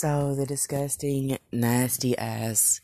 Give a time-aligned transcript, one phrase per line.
[0.00, 2.80] So the disgusting, nasty ass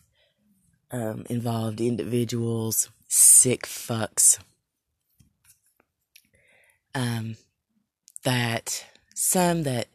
[0.90, 4.38] um, involved individuals, sick fucks,
[6.94, 7.38] um,
[8.24, 8.84] that
[9.14, 9.88] some that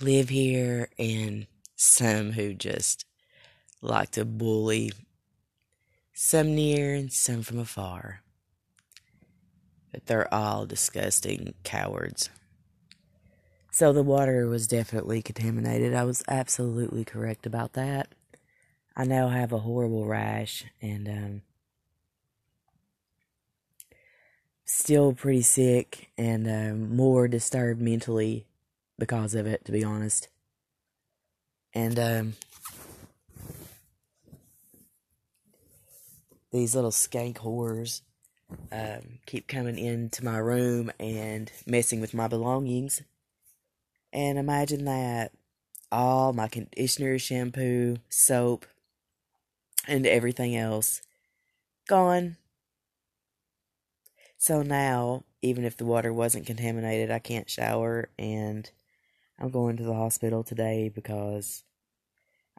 [0.00, 3.04] live here and some who just
[3.82, 4.90] like to bully
[6.14, 8.22] some near and some from afar.
[9.92, 12.30] But they're all disgusting cowards.
[13.74, 15.94] So the water was definitely contaminated.
[15.94, 18.14] I was absolutely correct about that.
[18.96, 21.42] I now have a horrible rash and um,
[24.64, 28.46] still pretty sick and um, more disturbed mentally
[28.96, 30.28] because of it, to be honest.
[31.74, 32.34] And um,
[36.52, 38.02] these little skank whores
[38.70, 43.02] um, keep coming into my room and messing with my belongings.
[44.14, 45.32] And imagine that
[45.90, 48.64] all my conditioner, shampoo, soap,
[49.88, 51.02] and everything else
[51.88, 52.36] gone.
[54.38, 58.70] So now, even if the water wasn't contaminated, I can't shower, and
[59.38, 61.64] I'm going to the hospital today because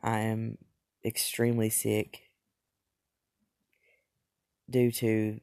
[0.03, 0.57] I am
[1.05, 2.23] extremely sick
[4.69, 5.39] due to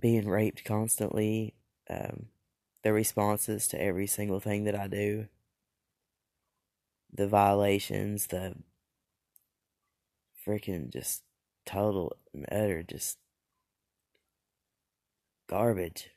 [0.00, 1.54] being raped constantly,
[1.90, 2.26] um,
[2.82, 5.28] the responses to every single thing that I do
[7.12, 8.54] the violations, the
[10.46, 11.22] freaking just
[11.64, 13.18] total and utter just
[15.48, 16.10] garbage.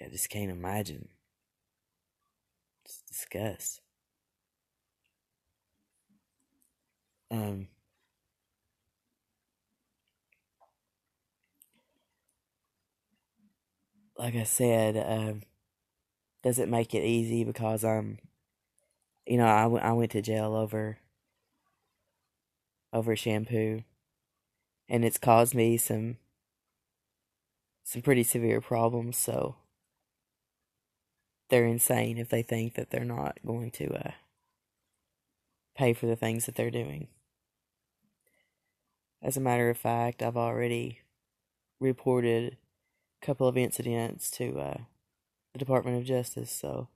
[0.00, 1.08] I just can't imagine.
[2.86, 3.82] It's disgust.
[7.30, 7.68] Um
[14.18, 15.42] like I said, um
[16.46, 18.18] doesn't make it easy because I'm,
[19.26, 20.98] you know, I, w- I went to jail over
[22.92, 23.82] over shampoo,
[24.88, 26.18] and it's caused me some
[27.82, 29.16] some pretty severe problems.
[29.16, 29.56] So
[31.50, 34.12] they're insane if they think that they're not going to uh,
[35.76, 37.08] pay for the things that they're doing.
[39.20, 41.00] As a matter of fact, I've already
[41.80, 42.56] reported
[43.20, 44.78] a couple of incidents to uh,
[45.58, 46.88] the Department of Justice, so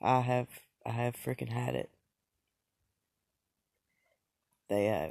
[0.00, 0.46] I have
[0.86, 1.90] I have freaking had it.
[4.68, 5.10] They uh,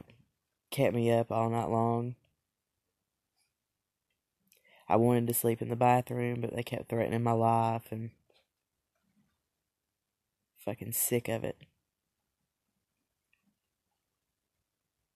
[0.72, 2.16] kept me up all night long.
[4.88, 8.12] I wanted to sleep in the bathroom, but they kept threatening my life and
[10.60, 11.58] fucking sick of it.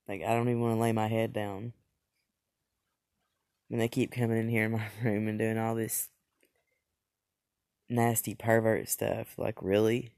[0.08, 1.74] Like, I don't even want to lay my head down.
[3.68, 6.10] When they keep coming in here in my room and doing all this
[7.90, 9.36] nasty pervert stuff.
[9.38, 10.12] Like, really?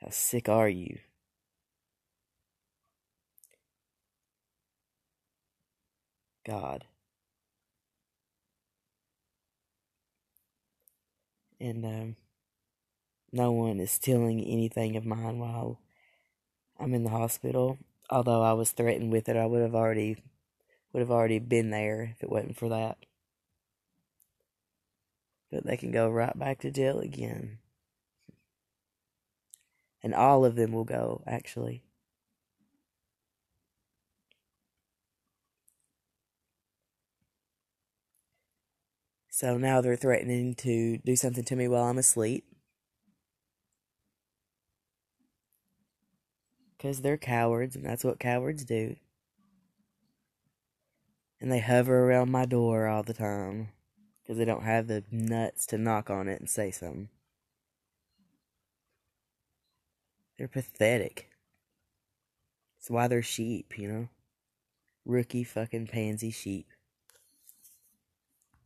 [0.00, 0.98] How sick are you?
[6.46, 6.84] God.
[11.60, 12.16] And, um,
[13.32, 15.80] no one is stealing anything of mine while
[16.78, 17.78] I'm in the hospital
[18.10, 20.22] although I was threatened with it, I would have already
[20.92, 22.98] would have already been there if it wasn't for that.
[25.50, 27.58] But they can go right back to jail again.
[30.02, 31.82] And all of them will go, actually.
[39.30, 42.44] So now they're threatening to do something to me while I'm asleep.
[46.78, 48.96] Because they're cowards, and that's what cowards do.
[51.40, 53.70] And they hover around my door all the time.
[54.22, 57.08] Because they don't have the nuts to knock on it and say something.
[60.38, 61.30] They're pathetic.
[62.78, 64.08] That's why they're sheep, you know?
[65.04, 66.68] Rookie fucking pansy sheep.